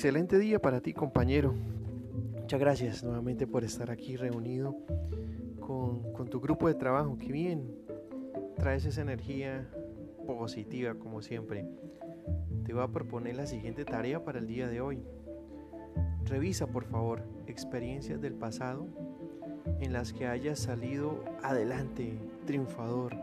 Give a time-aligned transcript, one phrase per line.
[0.00, 1.54] Excelente día para ti, compañero.
[2.40, 4.74] Muchas gracias nuevamente por estar aquí reunido
[5.60, 7.18] con, tu grupo de trabajo.
[7.18, 7.70] Qué bien.
[8.56, 9.68] Traes esa energía
[10.26, 11.66] positiva como siempre.
[12.64, 15.02] Te voy a proponer la siguiente tarea para el día de hoy.
[16.24, 18.86] Revisa por favor experiencias del pasado
[19.80, 23.14] en las que hayas salido adelante, triunfador,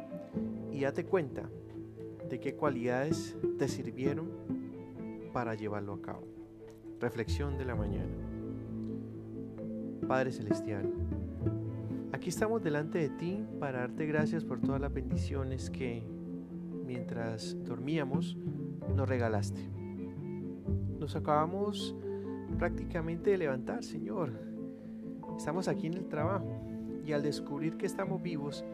[0.72, 1.50] y date cuenta
[2.30, 4.30] de qué cualidades te sirvieron
[5.34, 6.37] para llevarlo a cabo.
[7.00, 8.12] Reflexión de la mañana.
[10.08, 10.92] Padre Celestial,
[12.12, 16.02] aquí estamos delante de ti para darte gracias por todas las bendiciones que
[16.88, 18.36] mientras dormíamos
[18.96, 19.62] nos regalaste.
[20.98, 21.96] Nos acabamos
[22.58, 24.32] prácticamente de levantar, Señor.
[25.38, 26.50] Estamos aquí en el trabajo
[27.06, 28.66] y al descubrir que estamos vivos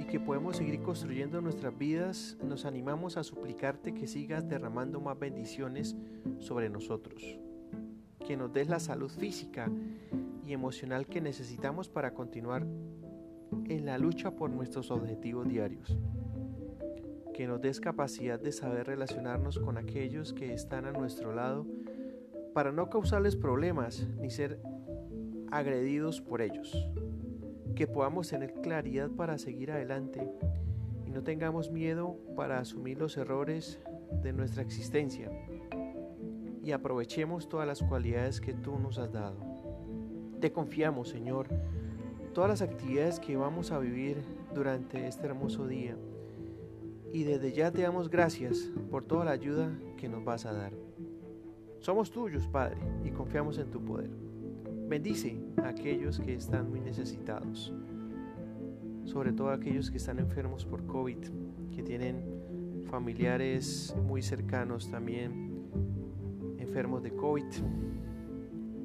[0.00, 5.16] y que podemos seguir construyendo nuestras vidas, nos animamos a suplicarte que sigas derramando más
[5.16, 5.94] bendiciones
[6.40, 7.38] sobre nosotros
[8.22, 9.70] que nos des la salud física
[10.46, 12.66] y emocional que necesitamos para continuar
[13.66, 15.96] en la lucha por nuestros objetivos diarios.
[17.34, 21.66] Que nos des capacidad de saber relacionarnos con aquellos que están a nuestro lado
[22.54, 24.60] para no causarles problemas ni ser
[25.50, 26.88] agredidos por ellos.
[27.74, 30.30] Que podamos tener claridad para seguir adelante
[31.06, 33.80] y no tengamos miedo para asumir los errores
[34.22, 35.30] de nuestra existencia
[36.62, 39.36] y aprovechemos todas las cualidades que tú nos has dado.
[40.40, 41.48] Te confiamos, Señor,
[42.32, 44.22] todas las actividades que vamos a vivir
[44.54, 45.96] durante este hermoso día
[47.12, 50.72] y desde ya te damos gracias por toda la ayuda que nos vas a dar.
[51.80, 54.10] Somos tuyos, Padre, y confiamos en tu poder.
[54.88, 57.72] Bendice a aquellos que están muy necesitados,
[59.04, 61.18] sobre todo aquellos que están enfermos por COVID,
[61.74, 65.51] que tienen familiares muy cercanos también
[66.72, 67.44] enfermos de COVID,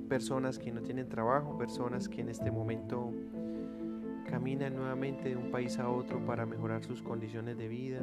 [0.09, 3.13] personas que no tienen trabajo, personas que en este momento
[4.25, 8.01] caminan nuevamente de un país a otro para mejorar sus condiciones de vida,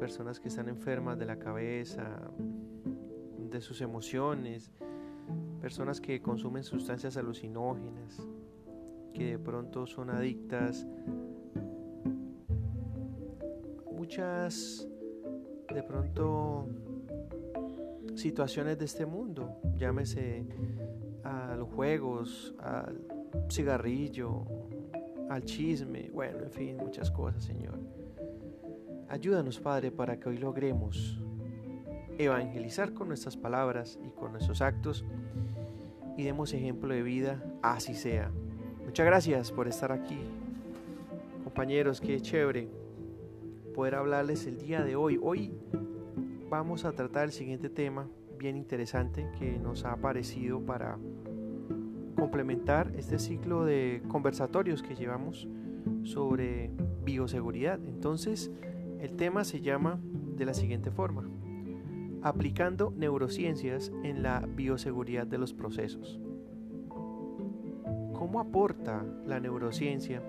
[0.00, 2.32] personas que están enfermas de la cabeza,
[3.38, 4.72] de sus emociones,
[5.60, 8.26] personas que consumen sustancias alucinógenas,
[9.14, 10.84] que de pronto son adictas,
[13.92, 14.88] muchas
[15.72, 16.66] de pronto
[18.20, 20.46] situaciones de este mundo, llámese
[21.24, 23.00] a los juegos, al
[23.50, 24.44] cigarrillo,
[25.28, 27.78] al chisme, bueno, en fin, muchas cosas, Señor.
[29.08, 31.20] Ayúdanos, Padre, para que hoy logremos
[32.18, 35.04] evangelizar con nuestras palabras y con nuestros actos
[36.16, 38.30] y demos ejemplo de vida, así sea.
[38.84, 40.18] Muchas gracias por estar aquí.
[41.44, 42.68] Compañeros, qué chévere
[43.74, 45.18] poder hablarles el día de hoy.
[45.22, 45.54] Hoy
[46.50, 50.98] vamos a tratar el siguiente tema bien interesante que nos ha aparecido para
[52.16, 55.46] complementar este ciclo de conversatorios que llevamos
[56.02, 56.72] sobre
[57.04, 57.78] bioseguridad.
[57.86, 58.50] Entonces,
[58.98, 60.00] el tema se llama
[60.36, 61.30] de la siguiente forma,
[62.22, 66.20] aplicando neurociencias en la bioseguridad de los procesos.
[68.12, 70.20] ¿Cómo aporta la neurociencia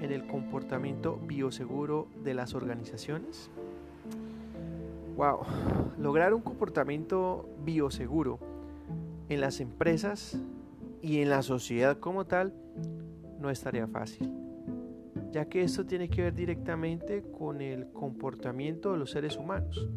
[0.00, 3.50] en el comportamiento bioseguro de las organizaciones?
[5.18, 5.40] Wow,
[5.98, 8.38] lograr un comportamiento bioseguro
[9.28, 10.40] en las empresas
[11.02, 12.54] y en la sociedad como tal
[13.40, 14.32] no estaría fácil,
[15.32, 19.88] ya que esto tiene que ver directamente con el comportamiento de los seres humanos.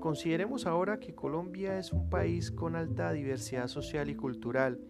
[0.00, 4.80] Consideremos ahora que Colombia es un país con alta diversidad social y cultural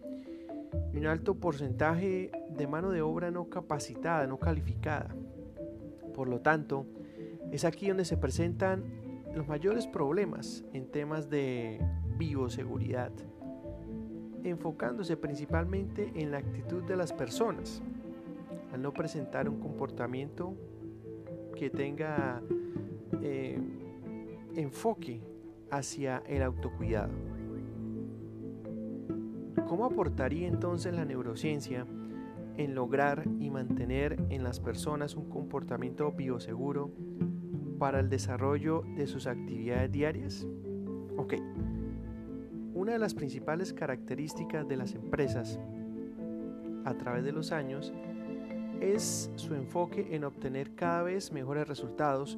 [0.91, 5.15] y un alto porcentaje de mano de obra no capacitada, no calificada.
[6.15, 6.87] Por lo tanto,
[7.51, 8.83] es aquí donde se presentan
[9.35, 11.79] los mayores problemas en temas de
[12.17, 13.11] bioseguridad,
[14.43, 17.81] enfocándose principalmente en la actitud de las personas,
[18.73, 20.55] al no presentar un comportamiento
[21.55, 22.41] que tenga
[23.21, 23.59] eh,
[24.55, 25.21] enfoque
[25.69, 27.13] hacia el autocuidado.
[29.67, 31.85] ¿Cómo aportaría entonces la neurociencia
[32.57, 36.91] en lograr y mantener en las personas un comportamiento bioseguro
[37.77, 40.47] para el desarrollo de sus actividades diarias?
[41.17, 41.35] Ok,
[42.73, 45.59] una de las principales características de las empresas
[46.85, 47.91] a través de los años
[48.79, 52.37] es su enfoque en obtener cada vez mejores resultados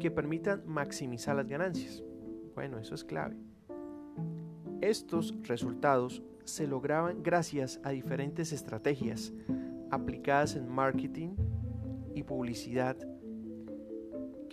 [0.00, 2.02] que permitan maximizar las ganancias.
[2.54, 3.36] Bueno, eso es clave.
[4.80, 9.32] Estos resultados se lograban gracias a diferentes estrategias
[9.90, 11.36] aplicadas en marketing
[12.14, 12.96] y publicidad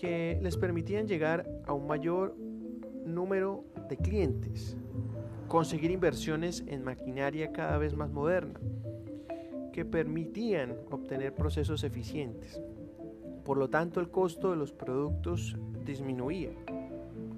[0.01, 2.35] que les permitían llegar a un mayor
[3.05, 4.75] número de clientes,
[5.47, 8.59] conseguir inversiones en maquinaria cada vez más moderna,
[9.71, 12.59] que permitían obtener procesos eficientes.
[13.45, 15.55] Por lo tanto, el costo de los productos
[15.85, 16.49] disminuía,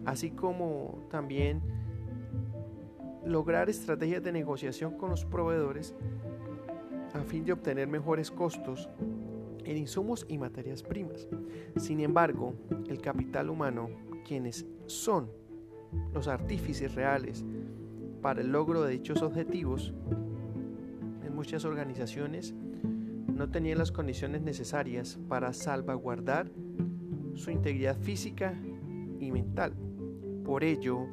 [0.06, 1.62] así como también
[3.26, 5.96] lograr estrategias de negociación con los proveedores
[7.14, 8.90] a fin de obtener mejores costos
[9.66, 11.28] en insumos y materias primas.
[11.78, 12.54] Sin embargo,
[12.88, 13.90] el capital humano,
[14.26, 15.30] quienes son
[16.14, 17.46] los artífices reales
[18.22, 19.94] para el logro de dichos objetivos,
[21.24, 22.54] en muchas organizaciones
[23.34, 26.52] no tenían las condiciones necesarias para salvaguardar
[27.36, 28.54] su integridad física
[29.20, 29.74] y mental.
[30.46, 31.08] Por ello,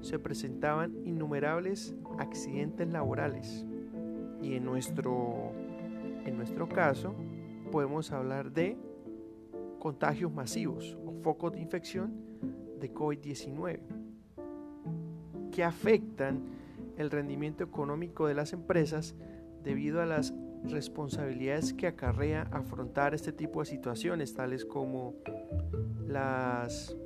[0.00, 3.66] se presentaban innumerables accidentes laborales
[4.42, 5.52] y en nuestro,
[6.24, 7.14] en nuestro caso
[7.70, 8.76] podemos hablar de
[9.78, 12.12] contagios masivos o focos de infección
[12.78, 13.80] de COVID-19
[15.50, 16.42] que afectan
[16.96, 19.14] el rendimiento económico de las empresas
[19.62, 20.34] debido a las
[20.64, 25.14] responsabilidades que acarrea afrontar este tipo de situaciones, tales como
[26.06, 26.96] las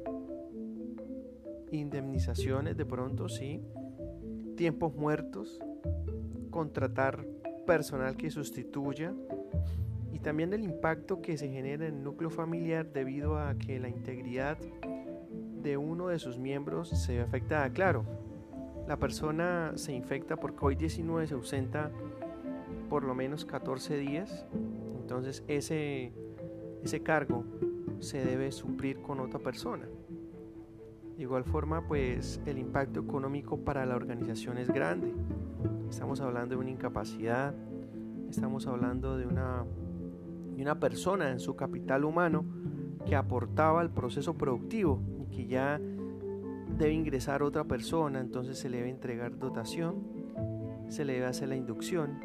[1.71, 3.61] indemnizaciones de pronto, sí,
[4.57, 5.61] tiempos muertos,
[6.51, 7.25] contratar
[7.67, 9.15] personal que sustituya
[10.25, 14.59] también el impacto que se genera en el núcleo familiar debido a que la integridad
[15.63, 17.71] de uno de sus miembros se ve afectada.
[17.71, 18.05] Claro,
[18.89, 21.93] la persona se infecta por COVID-19, se ausenta
[22.89, 24.47] por lo menos 14 días,
[25.01, 26.13] entonces ese,
[26.83, 27.45] ese cargo
[28.01, 29.87] se debe suplir con otra persona.
[31.17, 35.15] De igual forma, pues el impacto económico para la organización es grande.
[35.89, 37.55] Estamos hablando de una incapacidad,
[38.29, 39.65] estamos hablando de una,
[40.55, 42.45] de una persona en su capital humano
[43.07, 45.81] que aportaba al proceso productivo y que ya
[46.79, 50.03] debe ingresar otra persona, entonces se le debe entregar dotación,
[50.89, 52.21] se le debe hacer la inducción.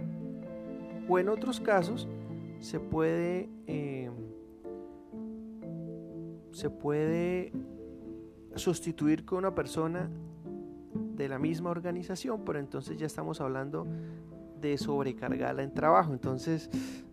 [1.07, 2.07] O en otros casos
[2.59, 4.09] se puede, eh,
[6.51, 7.51] se puede
[8.55, 10.09] sustituir con una persona
[11.15, 13.87] de la misma organización, pero entonces ya estamos hablando
[14.59, 16.13] de sobrecargarla en trabajo.
[16.13, 16.69] Entonces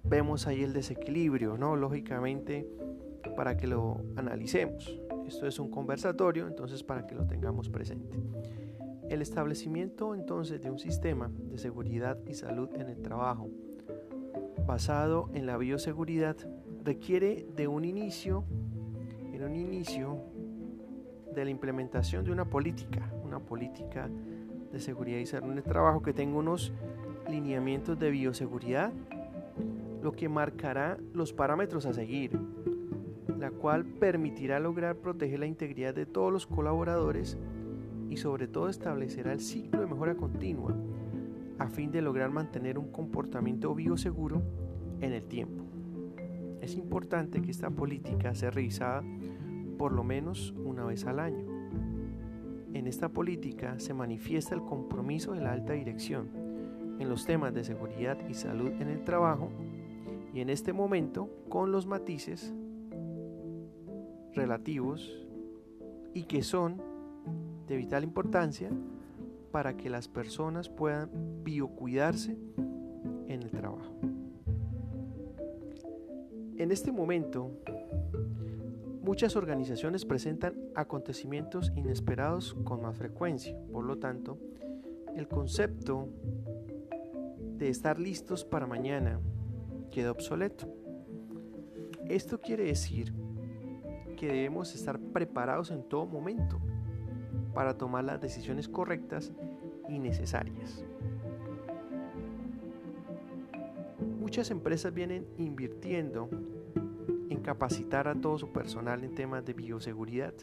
[0.08, 1.76] vemos ahí el desequilibrio, ¿no?
[1.76, 2.69] Lógicamente,
[3.37, 5.00] para que lo analicemos.
[5.26, 8.19] Esto es un conversatorio, entonces para que lo tengamos presente.
[9.08, 13.49] El establecimiento entonces de un sistema de seguridad y salud en el trabajo
[14.67, 16.37] basado en la bioseguridad
[16.85, 18.44] requiere de un inicio,
[19.32, 20.19] en un inicio
[21.35, 24.08] de la implementación de una política, una política
[24.73, 26.73] de seguridad y salud en el trabajo que tenga unos
[27.29, 28.93] lineamientos de bioseguridad,
[30.02, 32.38] lo que marcará los parámetros a seguir,
[33.38, 37.37] la cual permitirá lograr proteger la integridad de todos los colaboradores
[38.08, 40.75] y sobre todo establecerá el ciclo de mejora continua
[41.58, 44.43] a fin de lograr mantener un comportamiento bioseguro
[45.00, 45.64] en el tiempo.
[46.60, 49.02] Es importante que esta política sea revisada
[49.78, 51.44] por lo menos una vez al año.
[52.72, 56.28] En esta política se manifiesta el compromiso de la alta dirección
[56.98, 59.50] en los temas de seguridad y salud en el trabajo
[60.36, 62.52] y en este momento con los matices
[64.34, 65.26] relativos
[66.12, 66.82] y que son
[67.66, 68.69] de vital importancia
[69.50, 72.36] para que las personas puedan biocuidarse
[73.28, 73.94] en el trabajo.
[76.58, 77.52] En este momento
[79.02, 84.36] Muchas organizaciones presentan acontecimientos inesperados con más frecuencia, por lo tanto,
[85.14, 86.08] el concepto
[87.56, 89.20] de estar listos para mañana
[89.90, 90.66] queda obsoleto.
[92.08, 93.12] Esto quiere decir
[94.16, 96.58] que debemos estar preparados en todo momento
[97.55, 99.32] para tomar las decisiones correctas
[99.88, 100.84] y necesarias.
[104.20, 106.28] Muchas empresas vienen invirtiendo
[107.46, 110.34] capacitar a todo su personal en temas de bioseguridad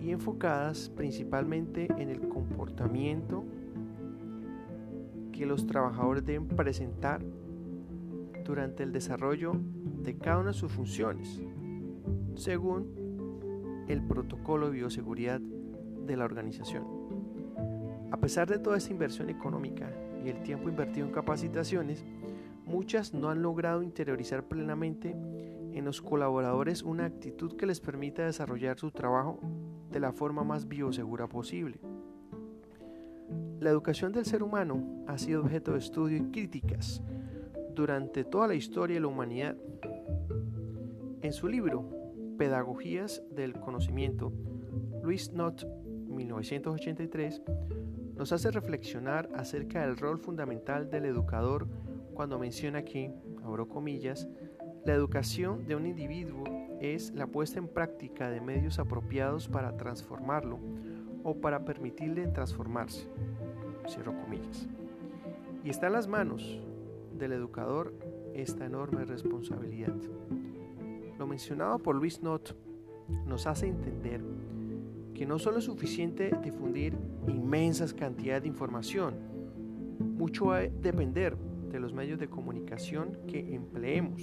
[0.00, 3.44] y enfocadas principalmente en el comportamiento
[5.30, 7.22] que los trabajadores deben presentar
[8.50, 9.52] durante el desarrollo
[10.02, 11.40] de cada una de sus funciones,
[12.34, 16.84] según el protocolo de bioseguridad de la organización.
[18.10, 19.90] A pesar de toda esta inversión económica
[20.24, 22.04] y el tiempo invertido en capacitaciones,
[22.70, 28.78] Muchas no han logrado interiorizar plenamente en los colaboradores una actitud que les permita desarrollar
[28.78, 29.40] su trabajo
[29.90, 31.80] de la forma más biosegura posible.
[33.58, 37.02] La educación del ser humano ha sido objeto de estudio y críticas
[37.74, 39.56] durante toda la historia de la humanidad.
[41.22, 41.88] En su libro
[42.38, 44.32] Pedagogías del Conocimiento,
[45.02, 45.64] Luis Nott
[46.08, 47.42] 1983,
[48.16, 51.66] nos hace reflexionar acerca del rol fundamental del educador
[52.14, 54.28] cuando menciona que, abro comillas,
[54.84, 56.44] la educación de un individuo
[56.80, 60.58] es la puesta en práctica de medios apropiados para transformarlo
[61.22, 63.06] o para permitirle transformarse.
[63.86, 64.66] Cierro comillas.
[65.62, 66.60] Y está en las manos
[67.20, 67.94] del educador
[68.34, 69.94] esta enorme responsabilidad.
[71.18, 72.56] Lo mencionado por Luis Nott
[73.26, 74.22] nos hace entender
[75.14, 76.96] que no solo es suficiente difundir
[77.28, 79.14] inmensas cantidades de información,
[80.00, 81.36] mucho va a depender
[81.70, 84.20] de los medios de comunicación que empleemos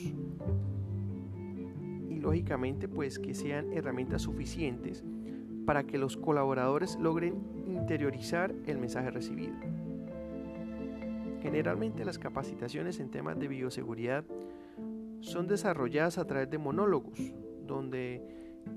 [2.09, 5.03] y lógicamente pues que sean herramientas suficientes
[5.67, 7.35] para que los colaboradores logren
[7.67, 9.53] interiorizar el mensaje recibido.
[11.47, 14.25] Generalmente las capacitaciones en temas de bioseguridad
[15.21, 17.17] son desarrolladas a través de monólogos,
[17.65, 18.21] donde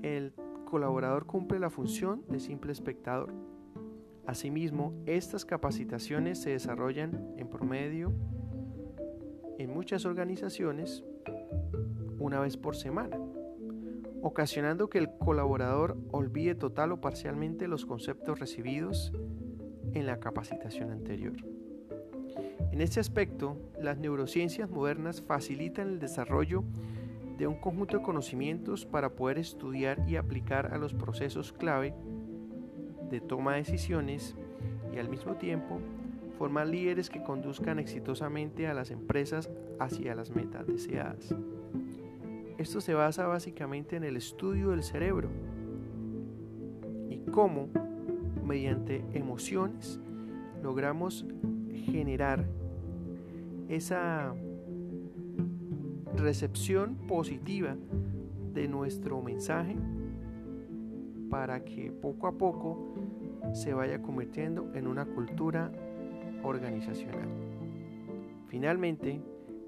[0.03, 3.33] el colaborador cumple la función de simple espectador.
[4.25, 8.13] Asimismo, estas capacitaciones se desarrollan en promedio
[9.57, 11.03] en muchas organizaciones
[12.19, 13.19] una vez por semana,
[14.21, 19.11] ocasionando que el colaborador olvide total o parcialmente los conceptos recibidos
[19.91, 21.35] en la capacitación anterior.
[22.71, 26.63] En este aspecto, las neurociencias modernas facilitan el desarrollo
[27.37, 31.93] de un conjunto de conocimientos para poder estudiar y aplicar a los procesos clave
[33.09, 34.35] de toma de decisiones
[34.93, 35.79] y al mismo tiempo
[36.37, 41.35] formar líderes que conduzcan exitosamente a las empresas hacia las metas deseadas.
[42.57, 45.29] Esto se basa básicamente en el estudio del cerebro
[47.09, 47.69] y cómo,
[48.45, 49.99] mediante emociones,
[50.61, 51.25] logramos
[51.81, 52.45] generar
[53.69, 54.33] esa
[56.15, 57.75] recepción positiva
[58.53, 59.75] de nuestro mensaje
[61.29, 62.93] para que poco a poco
[63.53, 65.71] se vaya convirtiendo en una cultura
[66.43, 67.29] organizacional.
[68.47, 69.21] Finalmente,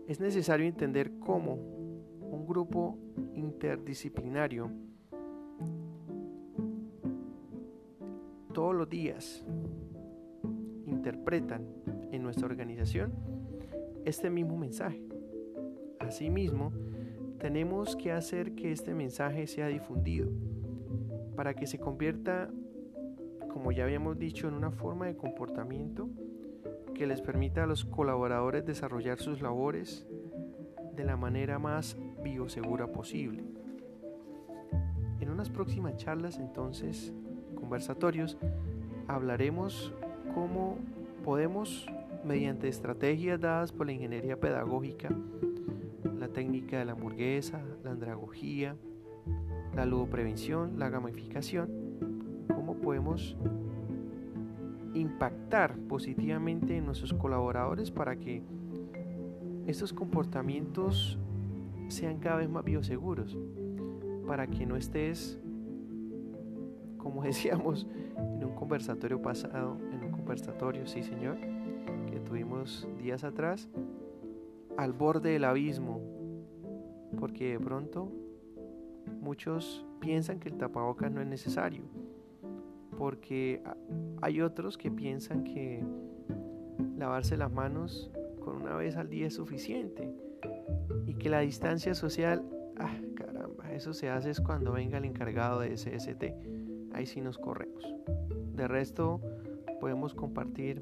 [0.08, 2.98] es necesario entender cómo un grupo
[3.34, 4.70] interdisciplinario
[8.54, 9.46] todos los días
[10.86, 11.66] interpretan
[12.14, 13.12] en nuestra organización
[14.06, 15.02] este mismo mensaje.
[16.00, 16.72] Asimismo,
[17.40, 20.30] tenemos que hacer que este mensaje sea difundido
[21.36, 22.50] para que se convierta,
[23.52, 26.10] como ya habíamos dicho, en una forma de comportamiento
[26.94, 30.06] que les permita a los colaboradores desarrollar sus labores
[30.96, 33.44] de la manera más biosegura posible.
[35.20, 37.14] En unas próximas charlas, entonces,
[37.56, 38.38] conversatorios,
[39.08, 39.94] hablaremos
[40.36, 40.78] cómo
[41.24, 41.88] podemos
[42.26, 45.10] mediante estrategias dadas por la ingeniería pedagógica,
[46.20, 48.76] la técnica de la hamburguesa, la andragogía,
[49.76, 51.70] la ludoprevención, la gamificación,
[52.54, 53.36] cómo podemos
[54.94, 58.44] impactar positivamente en nuestros colaboradores para que
[59.66, 61.18] estos comportamientos
[61.88, 63.38] sean cada vez más bioseguros,
[64.28, 65.40] para que no estés,
[66.98, 67.88] como decíamos
[68.18, 71.38] en un conversatorio pasado, en un conversatorio, sí señor,
[72.20, 73.70] tuvimos días atrás,
[74.78, 76.02] al borde del abismo,
[77.20, 78.12] porque de pronto
[79.22, 81.84] muchos piensan que el tapabocas no es necesario,
[82.98, 83.62] porque
[84.22, 85.84] hay otros que piensan que
[86.98, 90.14] lavarse las manos con una vez al día es suficiente
[91.06, 92.44] y que la distancia social,
[92.78, 96.24] ah, caramba, eso se hace es cuando venga el encargado de SST,
[96.94, 97.84] ahí sí nos corremos.
[98.56, 99.22] De resto,
[99.80, 100.82] podemos compartir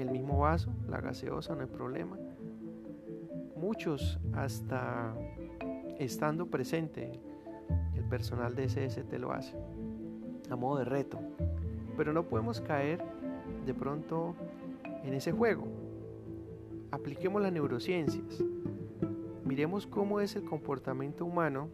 [0.00, 2.16] el mismo vaso, la gaseosa, no hay problema.
[3.56, 5.14] Muchos hasta
[5.98, 7.20] estando presente,
[7.94, 9.56] el personal de SST lo hace,
[10.50, 11.18] a modo de reto.
[11.96, 13.02] Pero no podemos caer
[13.66, 14.36] de pronto
[15.02, 15.66] en ese juego.
[16.90, 18.44] Apliquemos las neurociencias.
[19.44, 21.68] Miremos cómo es el comportamiento humano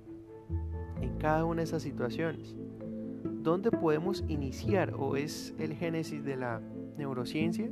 [1.00, 2.56] en cada una de esas situaciones.
[3.42, 6.62] ¿Dónde podemos iniciar o es el génesis de la
[6.96, 7.68] neurociencia?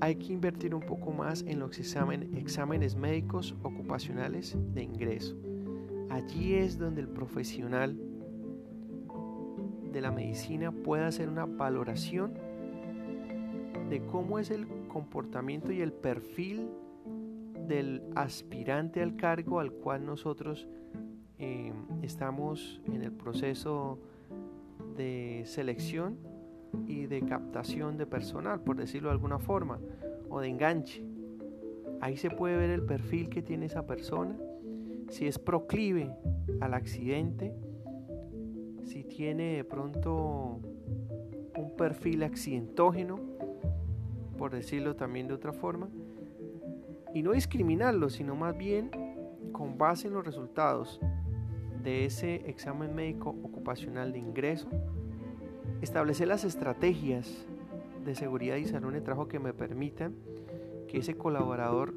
[0.00, 5.36] Hay que invertir un poco más en los exámenes médicos ocupacionales de ingreso.
[6.10, 7.98] Allí es donde el profesional
[9.92, 12.34] de la medicina puede hacer una valoración
[13.88, 16.68] de cómo es el comportamiento y el perfil
[17.66, 20.68] del aspirante al cargo al cual nosotros
[21.38, 23.98] eh, estamos en el proceso
[24.96, 26.18] de selección
[26.86, 29.78] y de captación de personal, por decirlo de alguna forma,
[30.28, 31.04] o de enganche.
[32.00, 34.36] Ahí se puede ver el perfil que tiene esa persona,
[35.08, 36.14] si es proclive
[36.60, 37.52] al accidente,
[38.84, 40.60] si tiene de pronto
[41.78, 43.18] perfil accidentógeno,
[44.36, 45.88] por decirlo también de otra forma,
[47.14, 48.90] y no discriminarlo, sino más bien
[49.52, 51.00] con base en los resultados
[51.82, 54.68] de ese examen médico ocupacional de ingreso,
[55.80, 57.46] establecer las estrategias
[58.04, 60.14] de seguridad y salud en el trabajo que me permitan
[60.88, 61.94] que ese colaborador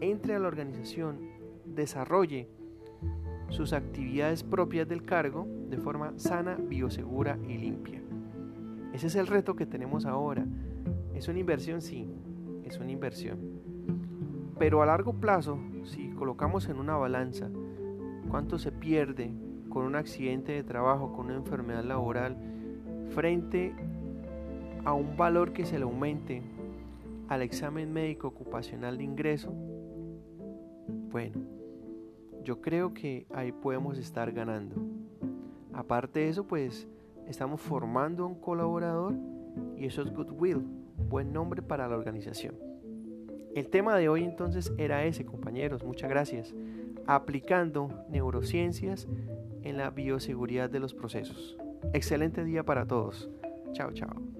[0.00, 1.18] entre a la organización,
[1.64, 2.48] desarrolle
[3.48, 8.02] sus actividades propias del cargo de forma sana, biosegura y limpia.
[8.92, 10.46] Ese es el reto que tenemos ahora.
[11.14, 11.80] ¿Es una inversión?
[11.80, 12.08] Sí,
[12.64, 13.38] es una inversión.
[14.58, 17.50] Pero a largo plazo, si colocamos en una balanza
[18.28, 19.32] cuánto se pierde
[19.68, 22.36] con un accidente de trabajo, con una enfermedad laboral,
[23.14, 23.72] frente
[24.84, 26.42] a un valor que se le aumente
[27.28, 29.52] al examen médico ocupacional de ingreso,
[31.10, 31.38] bueno,
[32.42, 34.76] yo creo que ahí podemos estar ganando.
[35.72, 36.88] Aparte de eso, pues
[37.28, 39.14] estamos formando un colaborador
[39.76, 40.62] y eso es goodwill,
[41.08, 42.56] buen nombre para la organización.
[43.54, 46.52] El tema de hoy entonces era ese, compañeros, muchas gracias.
[47.06, 49.06] Aplicando neurociencias
[49.62, 51.56] en la bioseguridad de los procesos.
[51.92, 53.30] Excelente día para todos.
[53.72, 54.33] Chao, chao.